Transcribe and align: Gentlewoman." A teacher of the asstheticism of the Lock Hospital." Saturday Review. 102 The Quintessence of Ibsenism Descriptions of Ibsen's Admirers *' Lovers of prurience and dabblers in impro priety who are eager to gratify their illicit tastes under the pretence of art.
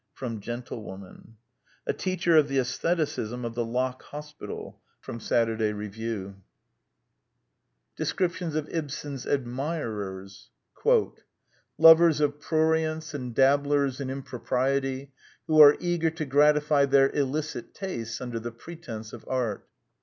Gentlewoman." 0.39 1.35
A 1.85 1.93
teacher 1.93 2.35
of 2.35 2.47
the 2.47 2.57
asstheticism 2.59 3.45
of 3.45 3.53
the 3.53 3.63
Lock 3.63 4.01
Hospital." 4.01 4.81
Saturday 5.19 5.73
Review. 5.73 6.37
102 7.97 8.03
The 8.05 8.13
Quintessence 8.15 8.55
of 8.55 8.55
Ibsenism 8.55 8.55
Descriptions 8.55 8.55
of 8.55 8.69
Ibsen's 8.73 9.25
Admirers 9.27 10.49
*' 11.09 11.77
Lovers 11.85 12.19
of 12.19 12.39
prurience 12.39 13.13
and 13.13 13.35
dabblers 13.35 14.01
in 14.01 14.07
impro 14.07 14.43
priety 14.43 15.11
who 15.45 15.61
are 15.61 15.77
eager 15.79 16.09
to 16.09 16.25
gratify 16.25 16.85
their 16.87 17.11
illicit 17.11 17.75
tastes 17.75 18.19
under 18.19 18.39
the 18.39 18.51
pretence 18.51 19.13
of 19.13 19.23
art. 19.27 19.67